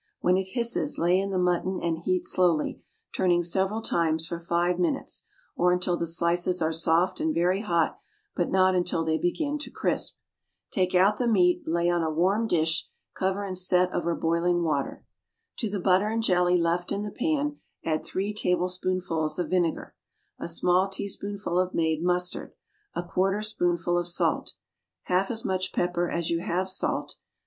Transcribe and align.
When 0.19 0.35
it 0.35 0.47
hisses 0.55 0.97
lay 0.97 1.19
in 1.19 1.29
the 1.29 1.37
mutton 1.37 1.79
and 1.79 1.99
heat 1.99 2.25
slowly—turning 2.25 3.43
several 3.43 3.83
times—for 3.83 4.39
five 4.39 4.79
minutes, 4.79 5.27
or 5.55 5.71
until 5.71 5.95
the 5.95 6.07
slices 6.07 6.59
are 6.59 6.73
soft 6.73 7.19
and 7.19 7.35
very 7.35 7.61
hot, 7.61 7.99
but 8.35 8.49
not 8.49 8.73
until 8.73 9.05
they 9.05 9.19
begin 9.19 9.59
to 9.59 9.69
crisp. 9.69 10.17
Take 10.71 10.95
out 10.95 11.17
the 11.17 11.27
meat, 11.27 11.61
lay 11.67 11.87
on 11.87 12.01
a 12.01 12.09
warmed 12.09 12.49
dish, 12.49 12.87
cover 13.13 13.43
and 13.43 13.55
set 13.55 13.93
over 13.93 14.15
boiling 14.15 14.63
water. 14.63 15.05
To 15.57 15.69
the 15.69 15.79
butter 15.79 16.07
and 16.09 16.23
jelly 16.23 16.57
left 16.57 16.91
in 16.91 17.03
the 17.03 17.11
pan 17.11 17.57
add 17.85 18.03
three 18.03 18.33
tablespoonfuls 18.33 19.37
of 19.37 19.51
vinegar. 19.51 19.93
A 20.39 20.47
small 20.47 20.89
teaspoonful 20.89 21.59
of 21.59 21.75
made 21.75 22.01
mustard. 22.01 22.53
A 22.95 23.03
quarter 23.03 23.43
spoonful 23.43 23.99
of 23.99 24.07
salt. 24.07 24.55
Half 25.03 25.29
as 25.29 25.45
much 25.45 25.71
pepper 25.71 26.09
as 26.09 26.31
you 26.31 26.39
have 26.39 26.67
salt. 26.69 27.17